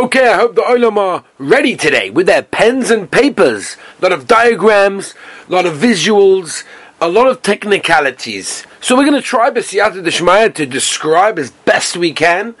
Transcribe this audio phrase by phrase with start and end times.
[0.00, 3.76] Okay, I hope the Olam are ready today with their pens and papers.
[3.98, 5.14] A lot of diagrams,
[5.46, 6.64] a lot of visuals,
[7.02, 8.66] a lot of technicalities.
[8.80, 12.54] So we're going to try B'siyata Deshmaya to describe as best we can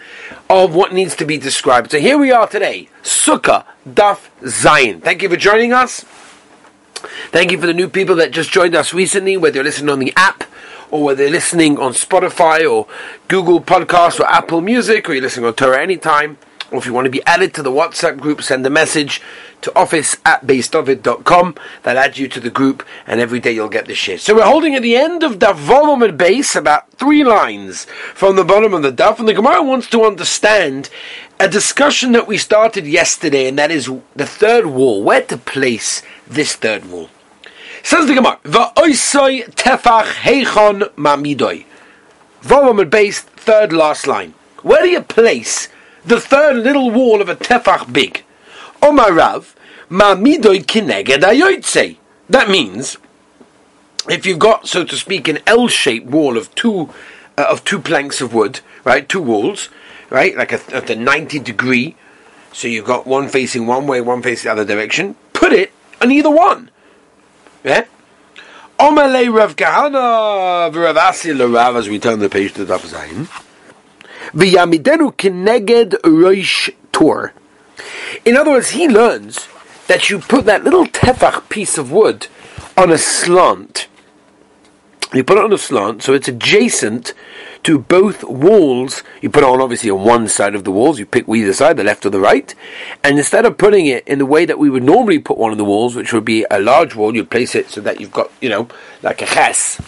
[0.50, 1.92] of what needs to be described.
[1.92, 5.00] So here we are today, Sukkah Daf Zayin.
[5.00, 6.04] Thank you for joining us.
[7.32, 9.98] Thank you for the new people that just joined us recently, whether you're listening on
[9.98, 10.44] the app
[10.90, 12.86] or whether you're listening on Spotify or
[13.28, 16.36] Google Podcasts or Apple Music or you're listening on Torah anytime
[16.70, 19.20] or if you want to be added to the WhatsApp group, send a message
[19.62, 21.54] to office at basedovid.com.
[21.82, 24.20] That adds you to the group, and every day you'll get the shit.
[24.20, 27.84] So we're holding at the end of the volume at base, about three lines
[28.14, 30.90] from the bottom of the daf, and the Gemara wants to understand
[31.38, 35.02] a discussion that we started yesterday, and that is the third wall.
[35.02, 37.08] Where to place this third wall?
[37.82, 41.64] Says the Gemara, Va'oisoi tefach heichon mamidoi.
[42.42, 44.34] Volume at base, third last line.
[44.62, 45.68] Where do you place
[46.04, 48.24] the third little wall of a tefach big.
[48.82, 49.54] Omarav,
[49.90, 51.96] ma'midoi kineged ayoytse.
[52.28, 52.96] That means,
[54.08, 56.90] if you've got, so to speak, an L-shaped wall of two
[57.36, 59.68] uh, of two planks of wood, right, two walls,
[60.08, 61.96] right, like a, at a ninety degree,
[62.52, 65.16] so you've got one facing one way, one facing the other direction.
[65.32, 66.70] Put it on either one.
[67.64, 67.84] Yeah.
[68.78, 73.28] Omele Rav Kahana, Rav Asil Rav, as we turn the page to the Zayin.
[74.32, 77.32] V'yamidenu kineged roish tor.
[78.24, 79.48] In other words, he learns
[79.88, 82.28] that you put that little tefach piece of wood
[82.76, 83.88] on a slant.
[85.12, 87.12] You put it on a slant, so it's adjacent
[87.64, 89.02] to both walls.
[89.20, 91.00] You put it on obviously on one side of the walls.
[91.00, 92.54] You pick either side, the left or the right.
[93.02, 95.58] And instead of putting it in the way that we would normally put one of
[95.58, 98.30] the walls, which would be a large wall, you place it so that you've got,
[98.40, 98.68] you know,
[99.02, 99.80] like a ches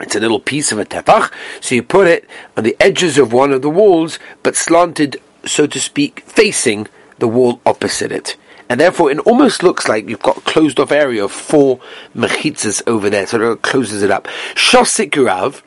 [0.00, 3.32] it's a little piece of a tefach, so you put it on the edges of
[3.32, 6.86] one of the walls, but slanted, so to speak, facing
[7.18, 8.36] the wall opposite it.
[8.68, 11.80] And therefore, it almost looks like you've got a closed off area of four
[12.14, 14.26] mechitzas over there, so it closes it up.
[14.54, 15.62] Shosik Rav,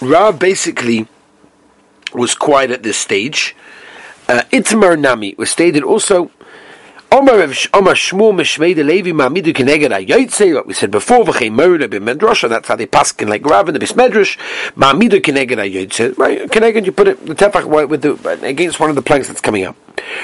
[0.00, 1.08] Rav basically
[2.12, 3.56] was quiet at this stage.
[4.28, 6.30] Uh, Itmar Nami was stated also
[7.12, 12.68] Omar Shmuel Mishmei Levi Mamidu Keneged Ayoytze, like we said before, V'chei B'Medrash, and that's
[12.68, 14.36] how they pass in like Rav in the Bismedrash,
[14.74, 16.42] Mamidu Keneged Ayoytze, right?
[16.50, 19.64] Keneged, you put it, the tefach with the, against one of the planks that's coming
[19.64, 19.76] up.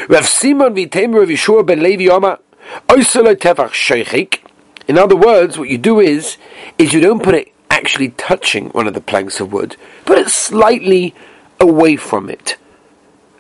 [0.09, 2.41] Rav Simon V'Temer Rav Yeshua Ben Levi Omar,
[2.89, 4.41] Oyselo Tefach Sheichik.
[4.89, 6.37] In other words, what you do is,
[6.79, 10.29] is you don't put it actually touching one of the planks of wood, put it
[10.29, 11.15] slightly
[11.61, 12.59] away from it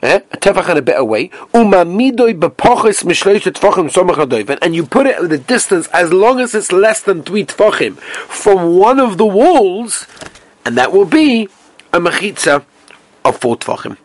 [0.02, 0.20] eh?
[0.30, 5.16] a tefach and a bit away, umamidoi bepochis mishloish tefachim somach and you put it
[5.16, 9.26] at the distance as long as it's less than three tefachim from one of the
[9.26, 10.06] walls,
[10.64, 11.48] and that will be
[11.92, 12.64] a mechitza
[13.24, 13.96] of four tefachim.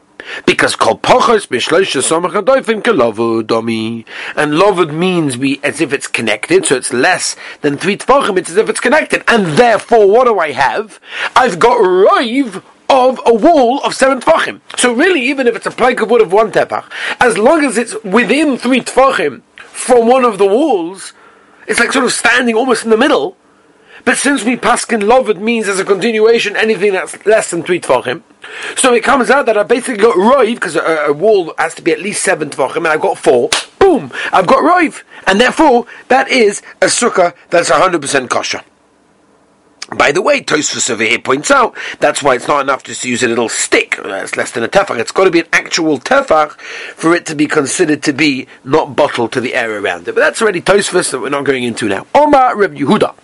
[0.46, 6.08] Because kol pochos b'shloisha somach adoifim kelovud domi, and lovud means be as if it's
[6.08, 8.38] connected, so it's less than three tefachim.
[8.38, 11.00] It's as if it's connected, and therefore, what do I have?
[11.36, 14.62] I've got roiv of a wall of seven tefachim.
[14.78, 16.86] So really, even if it's a plank of wood of one tefach,
[17.20, 21.14] as long as it's within three tefachim from one of the walls,
[21.68, 23.38] it's like sort of standing almost in the middle.
[24.06, 28.24] But since we paskin it means as a continuation anything that's less than three tefachim.
[28.78, 31.82] So it comes out that I basically got roiv because a, a, wall has to
[31.82, 33.50] be at least seven tefachim, and I've got four.
[33.80, 34.12] Boom!
[34.32, 38.62] I've got roiv, and therefore that is a sukkah that's hundred percent kosher.
[39.96, 43.10] By the way, Tosfos over here points out that's why it's not enough just to
[43.10, 43.98] use a little stick.
[44.00, 45.00] Uh, it's less than a tefach.
[45.00, 48.98] It's got to be an actual tefach for it to be considered to be not
[48.98, 50.16] bottled to the air around it.
[50.16, 52.06] But that's already Tosfos that we're not going into now.
[52.14, 53.16] Omar Reb Yehuda,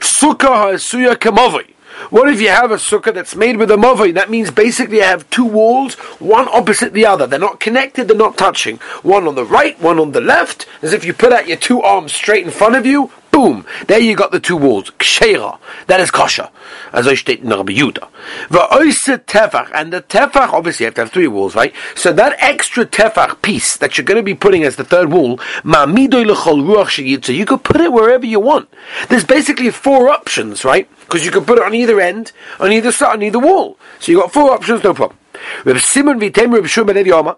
[0.00, 1.74] Sukkah ha'suya kemovoi.
[2.08, 4.14] What if you have a sukkah that's made with a movai?
[4.14, 7.26] That means basically I have two walls, one opposite the other.
[7.26, 8.78] They're not connected, they're not touching.
[9.02, 11.82] One on the right, one on the left, as if you put out your two
[11.82, 13.64] arms straight in front of you, Boom!
[13.86, 14.90] There you got the two walls.
[14.98, 15.58] Ksheira.
[15.86, 16.50] That is kosher.
[16.92, 18.08] As I state in Rabbi Yehuda.
[18.50, 19.70] The tefach.
[19.72, 21.72] And the tefach, obviously you have to have three walls, right?
[21.94, 25.38] So that extra tefach piece that you're going to be putting as the third wall,
[25.62, 28.68] ma'midoy l'chol ruach So you could put it wherever you want.
[29.08, 30.88] There's basically four options, right?
[31.00, 33.78] Because you can put it on either end, on either side, on either wall.
[34.00, 35.18] So you've got four options, no problem.
[35.64, 37.36] Reb Simon v'tem Reb Shua ben Levi Oma.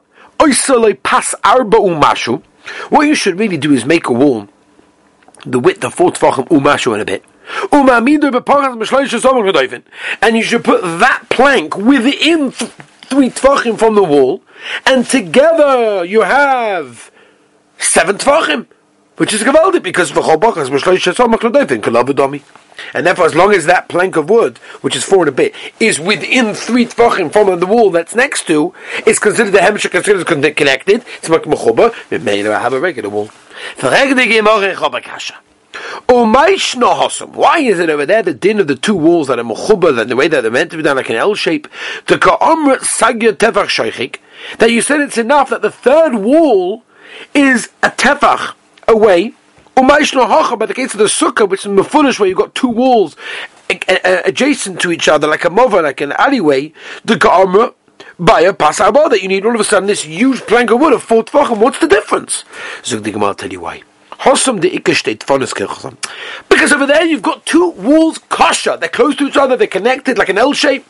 [1.02, 2.42] pas arba umashu.
[2.90, 4.48] What you should really do is make a wall
[5.44, 7.24] the width of four tefachim umashu in a bit.
[10.22, 12.70] And you should put that plank within th-
[13.02, 14.42] three tefachim from the wall,
[14.86, 17.10] and together you have
[17.78, 18.66] seven tefachim.
[19.16, 20.10] which is gavaldi because
[22.94, 25.54] and therefore, as long as that plank of wood, which is four and a bit,
[25.78, 28.72] is within three tvachim from the wall that's next to,
[29.06, 31.04] is considered the hemshech considered connected.
[31.18, 31.94] It's like mechuba.
[32.10, 33.30] It may have a regular wall.
[33.78, 34.04] Why
[37.60, 40.16] is it over there the din of the two walls that are mechuba, and the
[40.16, 41.66] way that they're meant to be done like an L shape?
[42.06, 44.18] The ka'omr sagya tefach shaychik.
[44.58, 46.84] That you said it's enough that the third wall
[47.34, 48.54] is a tefach
[48.86, 49.32] away.
[49.76, 52.68] Umayshno hocha, by the case of the sukkah, which is mefunish, where you've got two
[52.68, 53.16] walls
[53.70, 57.72] adjacent to each other, like a mova, like an alleyway, the ka'omr
[58.18, 60.92] by a pasabah that you need all of a sudden this huge plank of wood
[60.92, 61.58] of four tvachim.
[61.58, 62.44] What's the difference?
[62.84, 63.82] The Gemara tell you why.
[66.48, 68.76] Because over there you've got two walls kosher.
[68.76, 70.86] They're close to each other, they're connected like an L shape.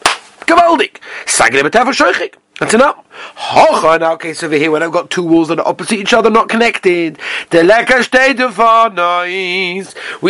[0.46, 0.98] Gewaldig.
[2.62, 3.04] That's enough.
[3.36, 6.12] Hocha, in our case over here, when I've got two walls that are opposite each
[6.14, 7.18] other, not connected.
[7.50, 7.62] We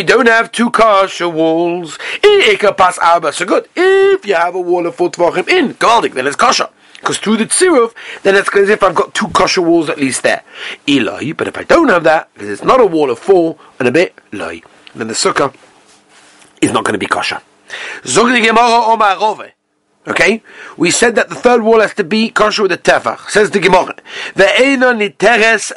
[0.03, 1.99] don't have two kosher walls.
[2.23, 3.69] So good.
[3.75, 6.69] If you have a wall of four tvachim in, gewaldig, then it's kosher.
[6.95, 7.93] Because through the tziruf,
[8.23, 10.41] then it's as if I've got two kosher walls at least there.
[10.87, 13.87] Eloi, but if I don't have that, because it's not a wall of four and
[13.87, 14.63] a bit, loi,
[14.95, 15.53] then the sukkah
[16.63, 17.07] is not going to be.
[18.07, 19.51] Zog Gemara Omar.
[20.05, 20.43] Okay?
[20.75, 23.29] We said that the third wall has to be kosher with the tefach.
[23.29, 23.95] Says the Gemara.
[24.35, 25.71] Niteres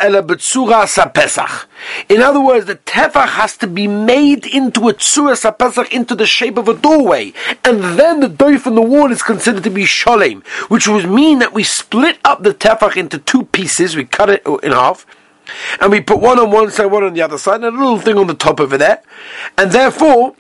[0.89, 1.67] sa
[2.09, 6.27] In other words, the tefach has to be made into a tzura sa into the
[6.27, 7.33] shape of a doorway.
[7.65, 11.39] And then the doif in the wall is considered to be sholem, which would mean
[11.39, 15.07] that we split up the tefach into two pieces, we cut it in half,
[15.81, 18.01] and we put one on one side, one on the other side, and a little
[18.01, 19.03] thing on the top over there.
[19.57, 20.35] And therefore,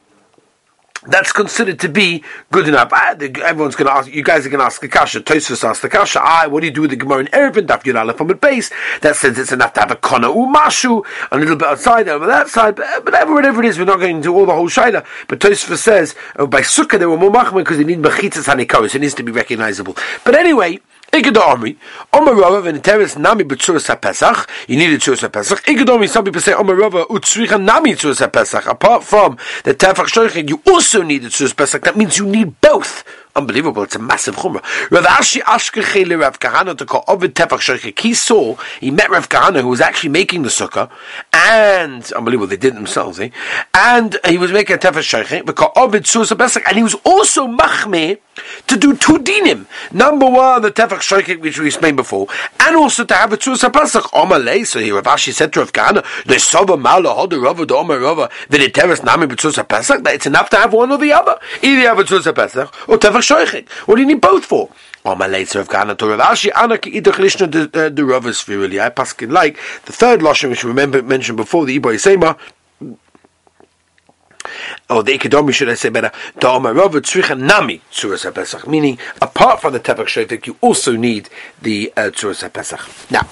[1.06, 2.90] that's considered to be good enough.
[2.92, 5.20] Ah, everyone's going to ask, you guys are going to ask the kasha.
[5.20, 6.20] Tosfos asked the kasha.
[6.22, 7.66] Ah, what do you do with the Gemara in Erevin?
[7.66, 8.70] Daf Yud from the base
[9.02, 12.48] that says it's enough to have a kona umashu, a little bit outside over that
[12.48, 12.76] side.
[12.76, 15.04] But whatever, whatever it is, we're not going to do all the whole shaila.
[15.28, 18.94] But Tosfos says oh, by sukkah they were more machman because they need mechitzas hanikoris.
[18.94, 19.96] It needs to be recognizable.
[20.24, 20.80] But anyway.
[21.16, 21.78] Igad Omri,
[22.12, 25.62] Omer Rava, and Teres Nami B'Tzuras HaPesach, you need a Tzuras HaPesach.
[25.64, 28.66] Igad Omri, some people say Omer Rava, Utzricha Nami Tzuras HaPesach.
[28.66, 31.82] Apart from the Tefach Shoichin, you also need a HaPesach.
[31.84, 33.02] That means you need both.
[33.36, 34.62] Unbelievable, it's a massive chumrah.
[34.90, 38.00] Rav Ashi Ashkechele Rav Kahana to call Ovid Tefach Shoichik.
[38.00, 40.90] He saw, he met Rav Kahana who was actually making the sukkah,
[41.34, 43.28] and, unbelievable, they did it themselves, eh?
[43.74, 47.46] And he was making a Tefach Shoichik, because Ovid Tzuras HaPesach, and he was also
[47.46, 48.18] Machmeh,
[48.66, 49.66] to do two dinim.
[49.92, 52.26] Number one, the tefach shoykik, which we explained before,
[52.60, 54.02] and also to have a tzur sapasach.
[54.12, 57.74] Omalei, so here Rav Ashi said to Rav Kahana, the soba mala hodu rava the
[57.74, 60.02] omer rava v'niteres nami b'tzur sapasach.
[60.04, 61.38] That it's enough to have one or the other.
[61.62, 63.68] Either have a tzur sapasach or tefach shoykik.
[63.86, 64.70] What do you need both for?
[65.04, 68.48] Rav Kahana to Rav Ashi, anak idach lishna the ravas.
[68.48, 72.36] I like the third lashon which we remember mentioned before the iboy
[74.88, 79.60] or the Ikedomi should I say better, the Omarova Tzricha Nami Tzuras HaPesach, meaning apart
[79.60, 81.28] from the Tefach Shofik, you also need
[81.60, 83.10] the uh, Tzuras HaPesach.
[83.10, 83.28] Now,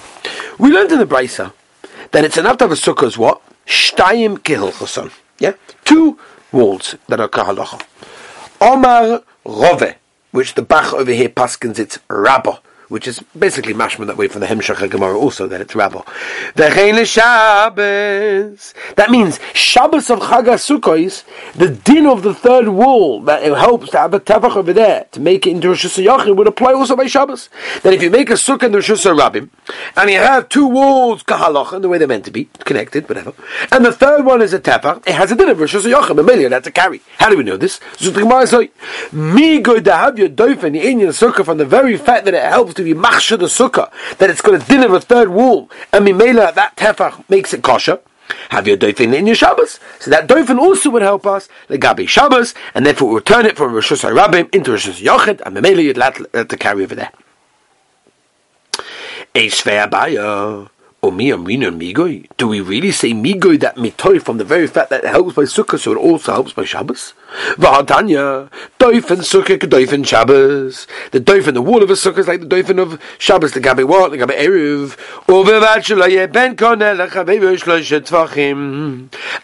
[0.59, 1.53] we learned in the Brisa
[2.11, 3.41] that it's enough to have a sukkah as what?
[3.65, 4.39] Shtayim.
[5.39, 5.53] Yeah?
[5.83, 6.19] Two
[6.51, 7.81] walls that are Kahalacha.
[8.61, 9.95] Omar Rove,
[10.31, 14.41] which the Bach over here paskins it's Rabbah which is basically mashman that way from
[14.41, 16.05] the Hemshach Gemara also that it's Rabbo.
[17.05, 18.73] Shabbos.
[18.95, 21.23] That means Shabbos of Chag Sukkos,
[21.53, 25.07] the din of the third wall that it helps to have a tefach over there
[25.11, 27.49] to make it into a Shusayachim would apply also by Shabbos.
[27.83, 29.49] That if you make a sukkah in the Shusay Rabbim
[29.95, 33.33] and you have two walls kahalach the way they're meant to be connected, whatever,
[33.71, 36.23] and the third one is a tefach, it has a din of Rosh Hashanah, a
[36.23, 37.01] million that's a carry.
[37.17, 37.79] How do we know this?
[37.99, 38.69] The Gemara says,
[39.11, 42.43] "Me go to have your dofen in your sukkah from the very fact that it
[42.43, 45.69] helps to be machshir the sukkah, that it's got a din of a third wall,
[45.91, 47.99] and mimela that tefach makes it kosher.
[48.49, 49.79] Have your doifin in your Shabbos.
[49.99, 53.55] So that doifin also would help us, the Gabi Shabbos, and therefore we turn it
[53.55, 57.11] from Rosh Hashanah into Rosh Yochid, and Memela you'd like uh, to carry over there.
[61.11, 62.27] Eish Abaya.
[62.37, 65.43] Do we really say migoy that mitoy from the very fact that it helps by
[65.43, 67.13] sukkah, so it also helps by Shabbos?
[67.55, 70.87] V'hatanya, doif and sukkah, doif and Shabbos.
[71.11, 73.59] The doif and the wall of a sukkah is like the doif of Shabbos, the
[73.59, 74.97] gabi what, the gabi eruv.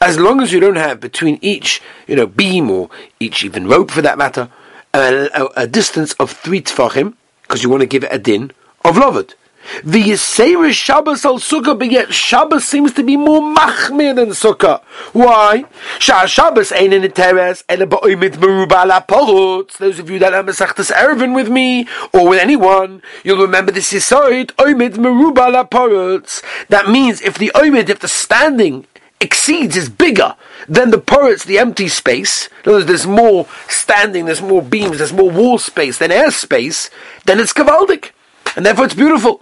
[0.01, 2.89] As long as you don't have between each, you know, beam or
[3.19, 4.49] each even rope for that matter,
[4.93, 8.51] a, a, a distance of three tfachim, because you want to give it a din
[8.83, 9.35] of loved.
[9.83, 14.83] The Yisera Shabbos al Sukkah, but yet Shabbos seems to be more machmir than Sukkah.
[15.13, 15.65] Why?
[15.97, 19.77] Shah Shabbos ain't in the teres, and ba'oimid meruba la porutz.
[19.77, 23.91] Those of you that are Masachtas Erevin with me, or with anyone, you'll remember this
[23.93, 26.43] Yisoid, oimid meruba la porutz.
[26.67, 28.85] That means if the oimid, if the standing
[29.19, 30.35] exceeds, is bigger
[30.67, 35.29] than the poritz, the empty space, words, there's more standing, there's more beams, there's more
[35.29, 36.89] wall space than air space,
[37.25, 38.11] then it's kavaldik.
[38.55, 39.41] And therefore it's beautiful.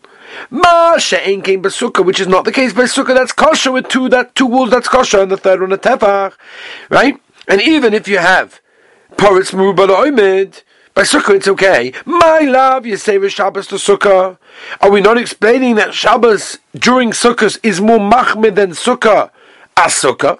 [0.49, 3.13] Ma she'en came basukkah, which is not the case by sukkah.
[3.13, 4.71] That's kosher with two that two walls.
[4.71, 6.33] That's kosher, and the third one a tefach,
[6.89, 7.19] right?
[7.47, 8.61] And even if you have
[9.15, 11.93] poritz merubah oimid, by sukkah it's okay.
[12.05, 14.37] My love, you say with Shabbos to sukkah.
[14.81, 19.31] Are we not explaining that Shabbos during sukkahs is more machmid than sukkah
[19.77, 20.39] as sukkah?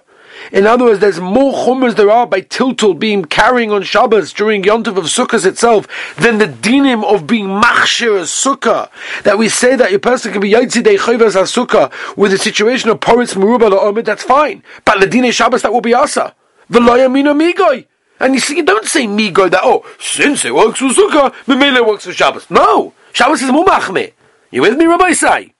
[0.52, 4.62] In other words, there's more chumras there are by tiltul being carrying on Shabbos during
[4.62, 8.90] Yontif of Sukkot itself than the dinim of being machshir as Sukkah.
[9.22, 12.90] That we say that a person can be yaitzi chayvas as Sukkah with a situation
[12.90, 14.62] of poritz meruba la'omid, that's fine.
[14.84, 16.34] But the dine Shabbos that will be asa.
[16.70, 17.86] V'loya mina migoy.
[18.18, 21.86] And you see, you don't say migoy that, oh, since it works for Sukkah, Memele
[21.86, 22.50] works for Shabbos.
[22.50, 22.92] No!
[23.12, 24.12] Shabbos is mumachme.
[24.50, 25.54] You with me, Rabbi Sai?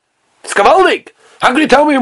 [0.44, 1.08] It's kavaldik.
[1.40, 1.96] How can you tell me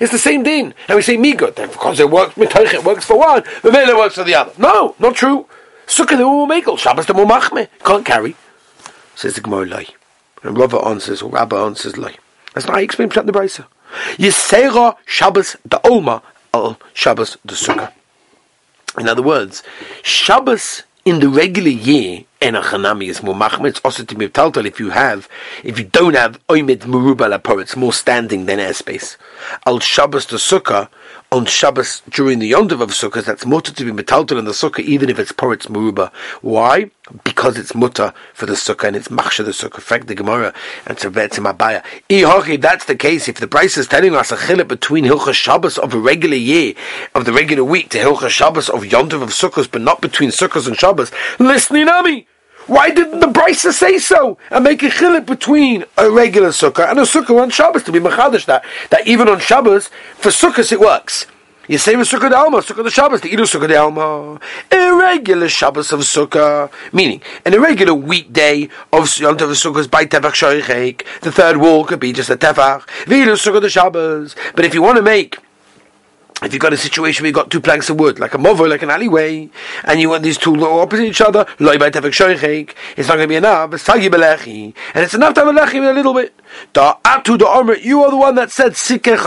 [0.00, 0.72] it's the same din?
[0.88, 4.14] And we say then because it works mitoich, it works for one, the mele works
[4.14, 4.52] for the other.
[4.56, 5.46] No, not true.
[5.86, 7.68] Sukkah the more umakel, Shabbos the mumachme.
[7.84, 8.36] Can't carry.
[9.16, 9.86] Says the Gemara lie.
[10.44, 12.16] And Rava answers, or Rabba answers lie.
[12.54, 13.66] That's not how I explain the Brisa.
[14.12, 16.22] Yisera Shabbos the Oma
[16.54, 17.92] al Shabbos the Sukkah.
[18.96, 19.62] In other words,
[20.02, 22.62] Shabbos in the regular year and a
[23.04, 23.68] is more machmer.
[23.68, 25.28] It's also to be taltal if you have,
[25.64, 29.16] if you don't have oimid meruba lapor, it's more standing than airspace.
[29.66, 30.88] Al Shabbos to Sukkah,
[31.32, 34.80] on Shabbos during the Yontiv of Sukkah, that's mutter to be metaltal in the Sukkah,
[34.80, 36.12] even if it's poritz meruba.
[36.42, 36.90] Why?
[37.24, 39.80] Because it's mutter for the Sukkah and it's machsha the Sukkah.
[39.80, 40.52] Fact the Gemara
[40.84, 41.82] and it's a abaya.
[42.10, 45.78] If that's the case, if the price is telling us a chilip between Hilchah Shabbos
[45.78, 46.74] of a regular year,
[47.14, 50.68] of the regular week, to Hilchah Shabbos of Yontiv of Sukkahs, but not between Sukkahs
[50.68, 52.26] and Shabbos, listening me.
[52.66, 56.98] Why didn't the Brisa say so and make a chilik between a regular sukkah and
[56.98, 60.80] a sukkah on Shabbos to be machadish that that even on Shabbos for sukkahs it
[60.80, 61.26] works.
[61.68, 64.40] You say with sukkah de alma, sukkah de Shabbos, the idu sukkah de alma,
[64.70, 71.04] irregular Shabbos of sukkah, meaning an irregular weekday of yontav sukkahs by tefach shoychek.
[71.20, 72.82] The third wall could be just a tefach.
[73.06, 75.38] Vidu sukkah de Shabbos, but if you want to make
[76.42, 78.68] if you've got a situation where you've got two planks of wood, like a movo,
[78.68, 79.48] like an alleyway,
[79.84, 83.88] and you want these two opposite each other, it's not going to be enough.
[83.88, 86.34] And it's enough to have a lechi a little bit.
[87.84, 89.22] You are the one that said sikech.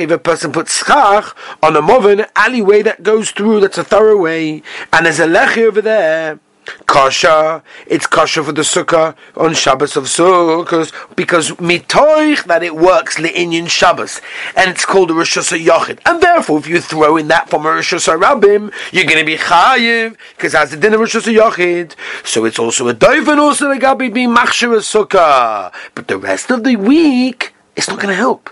[0.00, 3.84] If a person puts schach on a movo, an alleyway that goes through, that's a
[3.84, 4.62] thorough way,
[4.92, 6.38] and there's a lechi over there.
[6.86, 13.16] Kasha, it's kasha for the sukkah on Shabbos of Sukkot because mitoich that it works
[13.16, 14.20] le'inyan Shabbos
[14.56, 15.98] and it's called a Rosh Yochid.
[16.06, 19.36] And therefore, if you throw in that from a Rosh Rabbim, you're going to be
[19.36, 21.12] chayiv because as the din of Rosh.
[21.12, 25.72] So it's also a doiv also the gabi be machshir sukkah.
[25.94, 28.50] But the rest of the week, it's not going to help.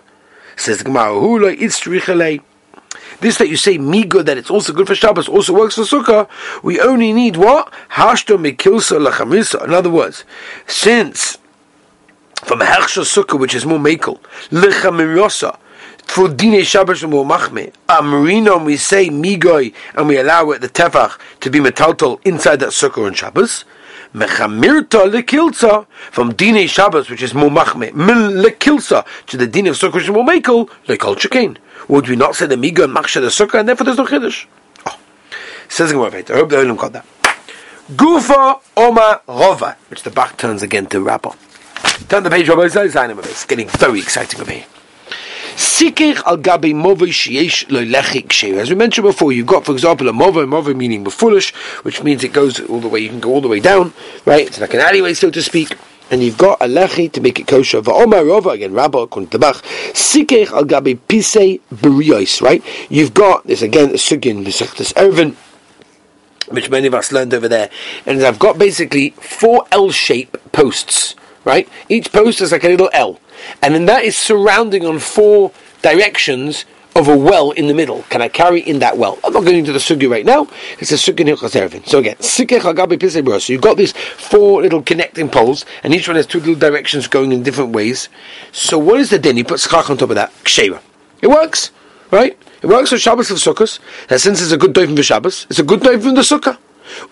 [0.56, 2.40] Says the Gemara.
[3.22, 6.28] This that you say migo that it's also good for Shabbos also works for Sukkah.
[6.64, 9.64] We only need what hashto mikilsa lachamisa.
[9.64, 10.24] In other words,
[10.66, 11.38] since
[12.42, 14.18] from hechsha Sukkah, which is more mekel
[14.50, 15.56] lechamirosa.
[15.98, 17.72] For dine Shabbos and more machme.
[17.88, 22.70] Amrino we say migoy and we allow it the tefach to be metaltal inside that
[22.70, 23.64] sukkah on Shabbos.
[24.14, 29.94] Mechamirta lekilza from dine Shabbos, which is more machme, lekilza to the dine of sukkah,
[29.94, 31.56] which is more lekol chikain.
[31.88, 34.46] Would we not say the miga and the sukkah, and therefore there's no chiddush?
[34.86, 34.98] Oh.
[35.68, 36.22] Says the Gemara.
[36.28, 37.06] I hope the Olim got that.
[37.90, 41.34] Gufa Oma Rova, which the back turns again to Rabba.
[42.08, 44.64] Turn the page, of It's getting very exciting over here.
[45.54, 45.80] As
[48.70, 51.52] we mentioned before, you've got, for example, a movo, movo meaning foolish,
[51.84, 53.92] which means it goes all the way, you can go all the way down,
[54.24, 54.46] right?
[54.46, 55.76] It's like an alleyway, so to speak
[56.12, 57.80] and you've got a lechi to make it kosher.
[57.80, 59.62] Va'omar rova again, Rabba Bach,
[59.94, 62.42] sikech al gabi pisei beriyos.
[62.42, 62.62] Right?
[62.90, 65.36] You've got this again, sugin, this ervin,
[66.48, 67.70] which many of us learned over there,
[68.04, 71.14] and I've got basically four L-shape posts.
[71.44, 71.68] Right?
[71.88, 73.18] Each post is like a little L,
[73.60, 78.02] and then that is surrounding on four directions of a well in the middle.
[78.10, 79.18] Can I carry in that well?
[79.24, 80.46] I'm not going into the sugi right now.
[80.78, 85.94] It's a sugi in So again, so you've got these four little connecting poles, and
[85.94, 88.08] each one has two little directions going in different ways.
[88.52, 89.36] So what is the din?
[89.36, 90.32] He puts schach on top of that.
[90.44, 90.80] Ksheva.
[91.22, 91.70] It works,
[92.10, 92.36] right?
[92.60, 93.78] It works for Shabbos of Sukkot.
[94.10, 96.58] And since it's a good day for Shabbos, it's a good day from the Sukkah.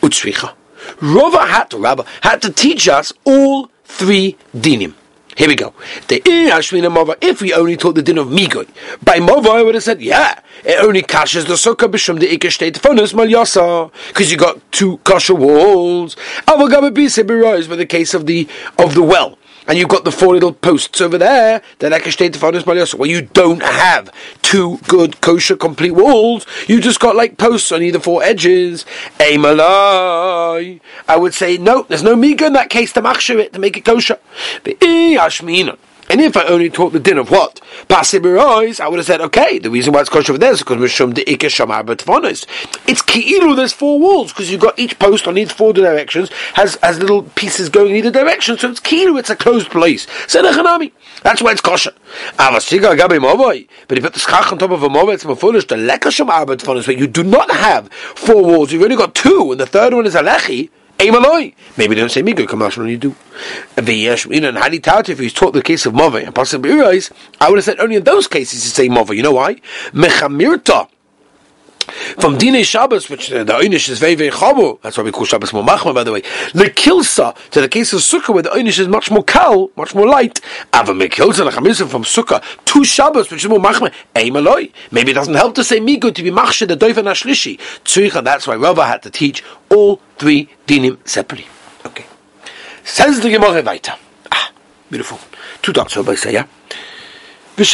[0.03, 0.55] Utsvicha.
[0.99, 4.95] Rova had to, Rabba, had to teach us all three dinim.
[5.37, 5.73] Here we go.
[6.09, 8.69] The if we only taught the din of Migoy,
[9.03, 12.51] by Mova I would have said, yeah, it only kashes the sukkah b'shum the ikah
[12.51, 16.17] state funus mal yasa, because you got two kasha walls.
[16.47, 19.39] Avagabe berois, but the case of the of the well.
[19.71, 21.93] And you've got the four little posts over there, then.
[21.93, 24.12] Well, you don't have
[24.43, 26.45] two good kosher complete walls.
[26.67, 28.85] You just got like posts on either four edges.
[29.21, 30.81] Amalai.
[31.07, 31.85] I would say no.
[31.85, 34.19] There's no miga in that case to machshir it to make it kosher.
[36.11, 37.61] And if I only taught the din of what?
[37.88, 40.79] Pasibirois, I would have said, okay, the reason why it's kosher over there is because
[40.79, 42.47] Mishum de Ike Shamar Betvonis.
[42.88, 46.76] It's Ki'ilu, there's four walls, because you've got each post on each four directions, has,
[46.83, 50.07] has little pieces going in either direction, so it's Ki'ilu, it's a closed place.
[50.26, 50.90] Senechanami.
[51.23, 51.93] That's why it's kosher.
[52.37, 55.69] But if you put the schach on top of a mova, it's more foolish.
[55.69, 59.52] The lekker Shamar Betvonis, but you do not have four walls, you've only got two,
[59.52, 63.16] and the third one is a lechi, Maybe they don't say Migo when you do.
[63.76, 66.35] V'yesh, uh, you know, and Hadi Tauti, if he's taught the case of Mava, and
[66.35, 69.16] possibly realize, I would have said only in those cases to say Mava.
[69.16, 69.54] You know why?
[69.92, 70.88] Mechamirta.
[72.19, 75.25] From Dine Shabbos, which uh, the Einish is very, very chabu, that's why we call
[75.25, 76.23] Shabbos more machma, by the way.
[76.52, 79.95] The Kilsa, to the case of Sukkah, where the Einish is much more kal, much
[79.95, 80.40] more light.
[80.75, 84.73] Ava the Chamisa from Sukkah, two Shabbos, which is more machma, Eimaloi.
[84.90, 87.59] Maybe it doesn't help to say Migo to be machshe, the Doiva Nashlishi.
[87.85, 91.47] Tzricha, that's why Rava had to teach all three dinim separately.
[91.87, 92.05] Okay.
[92.85, 93.95] Says the Gemara weiter.
[94.33, 94.50] Ah,
[94.90, 95.19] beautiful.
[95.62, 96.47] Two dots, I say, yeah?
[97.57, 97.64] Now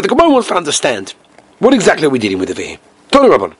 [0.00, 1.14] the Gemara wants to understand
[1.58, 2.78] what exactly are we dealing with over here?
[3.10, 3.54] Torah Rabban.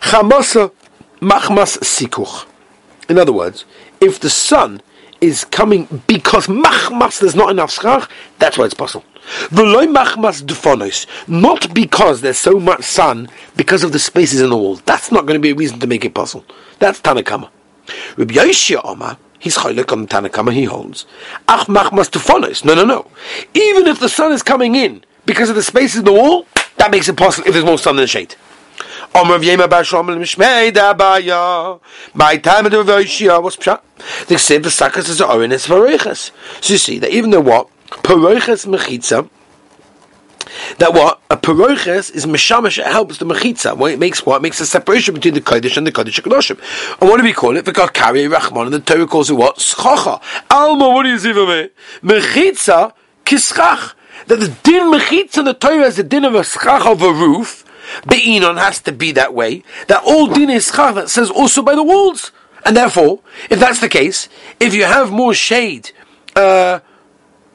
[0.00, 0.72] Chamasa
[1.20, 2.46] machmas sikuch.
[3.08, 3.64] In other words,
[4.00, 4.80] if the sun
[5.20, 9.04] is coming because machmas there's not enough schach, that's why it's possible.
[9.50, 14.56] V'loy machmas dufonos, not because there's so much sun because of the spaces in the
[14.56, 14.76] wall.
[14.76, 16.44] That's not going to be a reason to make it possible.
[16.78, 17.50] That's Tanakama.
[18.16, 21.06] Rabbi Yoshia Omar, he's chaylik on Tanakama, he holds.
[21.46, 22.64] Ach machmas dufonos.
[22.64, 23.10] No, no, no.
[23.54, 26.46] Even if the sun is coming in because of the spaces in the wall,
[26.78, 28.34] that makes it possible if there's more sun than shade.
[29.14, 31.80] Omer Yema Bashom Mishmei Dabaya.
[32.14, 33.80] My time of the Voishia was pshat.
[34.26, 36.30] The same for Sakas is Orenes Vareches.
[36.62, 37.68] So you see that even though what?
[37.88, 39.28] Paroiches Mechitza.
[40.78, 42.78] That what a paroiches is meshamash.
[42.78, 43.76] It helps the mechitza.
[43.76, 46.58] What it makes what it makes a separation between the kodesh and the kodesh hakadoshim.
[47.00, 47.64] And what do we call it?
[47.64, 50.22] Because carry rachman and the Torah calls it what schacha.
[50.50, 51.70] Alma, what do you see for me?
[52.02, 52.92] Mechitza
[53.24, 53.94] kischach
[54.26, 57.64] that the din mechitza the Torah is the din of a schach of a roof.
[58.06, 59.62] Be'inon has to be that way.
[59.86, 62.32] That all din is schach that says also by the walls.
[62.64, 64.28] And therefore, if that's the case,
[64.60, 65.92] if you have more shade,
[66.36, 66.80] uh,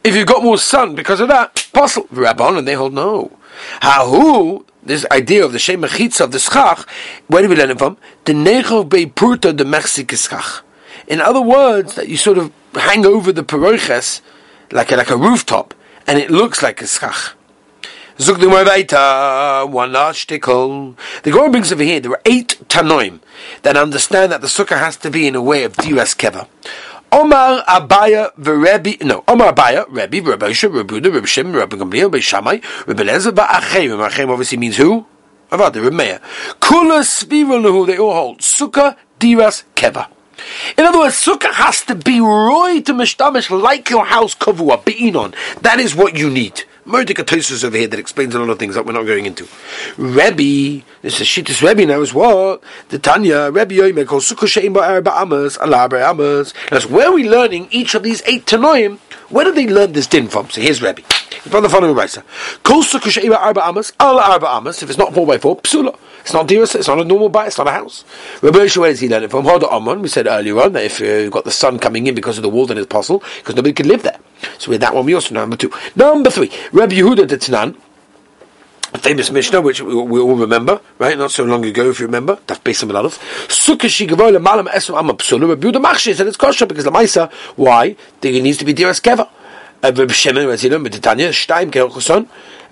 [0.03, 2.07] if you've got more sun because of that, possible.
[2.07, 3.37] Rabban, and they hold no.
[3.81, 6.87] Hahu, this idea of the shem mechitza of the schach,
[7.27, 7.97] where do we learn it from?
[8.25, 10.63] The nechov beipurta the mechzik schach.
[11.07, 14.21] In other words, that you sort of hang over the paroiches
[14.71, 15.73] like a, like a rooftop,
[16.13, 17.33] and it looks like a schach.
[18.19, 20.95] Zug the one last shtickle.
[21.23, 23.19] The Gemara brings over here, there are eight tanoim
[23.63, 26.47] that understand that the sukkah has to be in a way of diras keva.
[27.11, 32.03] Omar Abaya v'Rebbi, no, Omar Abaya, Rebbe, Rebbe Isha, Rebbe Uda, Rebbe Shem, Rebbe Gamliel,
[32.03, 35.07] Rebbe Shammai, Rebbe Lezer, Ba'achem, Ba'achem obviously means who?
[35.49, 36.19] Avada, Rebbe Meir.
[36.59, 38.41] Kula Svira Lahu, they all hold.
[38.41, 40.12] Sukkah, Diras, Keva.
[40.77, 45.33] In other words, sukkah has to be roy to mishtamish like your house kavua, be'inon.
[45.61, 46.63] That is what you need.
[46.85, 49.47] Murdik Atosus over here that explains a lot of things that we're not going into.
[49.95, 52.61] Rebbe, this is Shittis Rebbe now is what?
[52.89, 56.53] The Tanya, Rebbe Yoime calls Sukkah Sheim Ba'ar Amas, Allah Amas.
[56.69, 58.99] That's where are we learning each of these eight Tanoim.
[59.29, 60.49] Where did they learn this din from?
[60.49, 61.03] So here's Rebbe.
[61.41, 62.23] From the following Raisa.
[62.63, 64.83] Sukkah Sheim Ba'ar Amas, Allah Arba Amas.
[64.83, 65.97] If it's not 4x4, Psula.
[66.23, 68.05] It's not dearest, it's not a normal bite, it's not a house.
[68.41, 69.43] Rabbi where does he learn it from?
[69.43, 72.15] Hoda Amon, we said earlier on that if uh, you've got the sun coming in
[72.15, 74.17] because of the wall, then it's possible, because nobody can live there.
[74.57, 75.71] So with that one, we also know number two.
[75.97, 77.75] Number three, Rabbi Yehuda the Tanan,
[78.99, 81.17] famous Mishnah, which we, we, all remember, right?
[81.17, 82.37] Not so long ago, if you remember.
[82.47, 83.19] Daf Beis Aleph.
[83.49, 85.49] Sukkah shigavoy lemalam esum am psula.
[85.49, 87.29] Rabbi Yehuda machshir said it's kosher because the Maisa.
[87.57, 87.97] Why?
[88.21, 89.27] It needs to be diras keva.
[89.83, 89.91] Uh.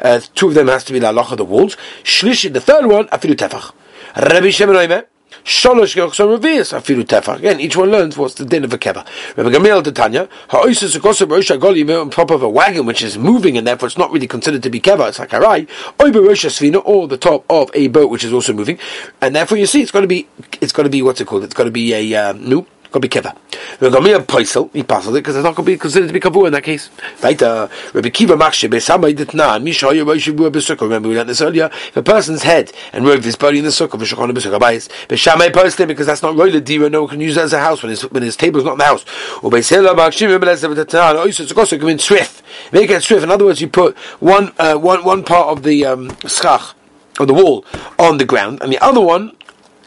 [0.02, 1.76] Uh, two of them has to be la of the walls.
[2.04, 3.74] Shlishi, the third one, afilu tefach.
[4.16, 5.06] Rabbi Shimon Oime,
[5.44, 7.40] Sholosh Yochson Revius, afilu tefach.
[7.40, 9.06] Again, each one learns what's the din of a keva.
[9.36, 13.18] Rabbi Gamil the Tanya, ha'oisus akosa b'rosha goli on top of a wagon which is
[13.18, 15.68] moving and therefore it's not really considered to be keva, it's like harai,
[16.02, 18.80] oi b'rosha svina, or the top of a boat which is also moving,
[19.20, 20.30] and therefore you see it's got to be,
[20.62, 23.02] it's got to be, what's it called, it's got to be a, um, no, Got
[23.02, 23.34] to be keva.
[23.80, 26.20] Regami a poisel, he passes it because it's not going to be considered to be
[26.20, 26.90] kavu in that case.
[27.24, 27.40] Right?
[27.42, 30.82] Rabbi Kiva Makshe Besamay Ditnan Misha Yobashi Bua Besukah.
[30.82, 31.70] Remember we learned this earlier.
[31.72, 34.90] If a person's head and rove his body in the sukkah, Vishakona Besukah Bayis.
[35.08, 36.90] Beshamay posted because that's not roiler dira.
[36.90, 38.74] No one can use it as a house when his when his table is not
[38.74, 39.06] in the house.
[39.42, 41.16] Or Beisela Makshe Rebelez Ditnan.
[41.16, 42.44] Oh, so it's also come in swift.
[42.74, 43.24] Make it swift.
[43.24, 46.76] In other words, you put one uh, one one part of the um, schach
[47.20, 47.66] of the wall
[48.00, 49.36] on the ground, and the other one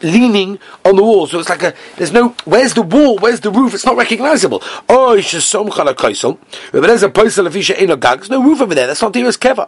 [0.01, 1.27] leaning on the wall.
[1.27, 3.17] So it's like a, there's no, where's the wall?
[3.17, 3.73] Where's the roof?
[3.73, 4.61] It's not recognizable.
[4.89, 6.37] Oh, it's just some chala kaisel.
[6.71, 8.19] But there's a posel of isha a gag.
[8.19, 8.87] There's no roof over there.
[8.87, 9.67] That's not Tiras Keva.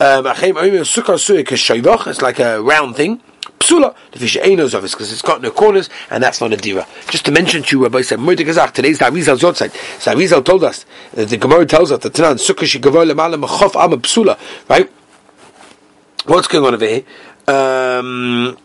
[0.00, 0.24] Um,
[1.22, 2.06] Suya k'shoivach.
[2.06, 3.20] It's like a round thing.
[3.62, 6.56] Psula, the fish ainos of it because it's got no corners, and that's not a
[6.56, 6.86] dira.
[7.08, 9.72] Just to mention to you, Rabbi said, Murder Gazach, today's the Arizal's outside.
[10.00, 13.98] So Arizal told us, the Gemara tells us that Tanan, Sukkah Shigavor Lemala Mechof Ama
[13.98, 14.36] Psula,
[14.68, 14.90] right?
[16.24, 17.02] What's going on over here?
[17.48, 18.56] Um,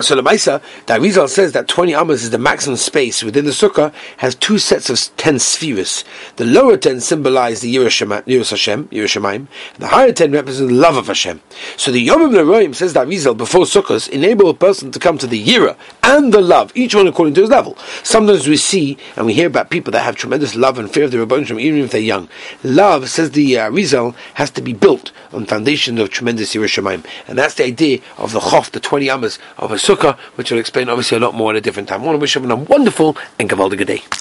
[0.00, 3.50] so the Maisa, the Arizal says that 20 amas is the maximum space within the
[3.50, 6.04] sukkah, has two sets of 10 spheres.
[6.36, 9.46] The lower 10 symbolize the Yiras Hashem, Yerushalayim,
[9.78, 11.40] the higher 10 represent the love of Hashem.
[11.76, 15.26] So the Yom Neroim says that Arizal before sukkahs enable a person to come to
[15.26, 17.76] the Yira and the love, each one according to his level.
[18.02, 21.10] Sometimes we see and we hear about people that have tremendous love and fear of
[21.10, 22.28] the Rabbanim even if they're young.
[22.62, 27.04] Love, says the uh, has to be built on foundation of tremendous Yerushalayim.
[27.28, 29.89] And that's the idea of the Chof, the 20 amas of a sukkah,
[30.36, 32.02] which I'll explain obviously a lot more at a different time.
[32.02, 34.02] I want to wish everyone a wonderful and gavaldiga day.